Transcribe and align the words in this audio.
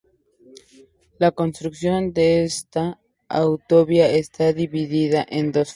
La 1.19 1.29
construcción 1.29 2.11
de 2.11 2.43
esta 2.43 2.99
autovía 3.27 4.09
está 4.09 4.51
dividida 4.51 5.23
en 5.29 5.51
dos 5.51 5.59
fases. 5.59 5.69